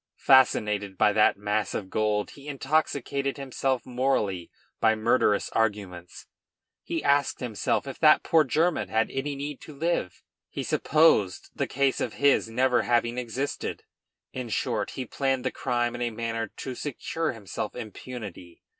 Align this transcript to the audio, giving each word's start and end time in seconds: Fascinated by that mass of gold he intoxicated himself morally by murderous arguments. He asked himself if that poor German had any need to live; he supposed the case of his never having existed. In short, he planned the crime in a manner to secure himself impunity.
Fascinated 0.17 0.97
by 0.97 1.13
that 1.13 1.37
mass 1.37 1.75
of 1.75 1.91
gold 1.91 2.31
he 2.31 2.47
intoxicated 2.47 3.37
himself 3.37 3.85
morally 3.85 4.49
by 4.79 4.95
murderous 4.95 5.51
arguments. 5.51 6.25
He 6.81 7.03
asked 7.03 7.39
himself 7.39 7.85
if 7.85 7.99
that 7.99 8.23
poor 8.23 8.43
German 8.43 8.89
had 8.89 9.11
any 9.11 9.35
need 9.35 9.61
to 9.61 9.75
live; 9.75 10.23
he 10.49 10.63
supposed 10.63 11.51
the 11.53 11.67
case 11.67 12.01
of 12.01 12.13
his 12.13 12.49
never 12.49 12.81
having 12.81 13.19
existed. 13.19 13.83
In 14.33 14.49
short, 14.49 14.89
he 14.97 15.05
planned 15.05 15.45
the 15.45 15.51
crime 15.51 15.93
in 15.93 16.01
a 16.01 16.09
manner 16.09 16.47
to 16.47 16.73
secure 16.73 17.33
himself 17.33 17.75
impunity. 17.75 18.63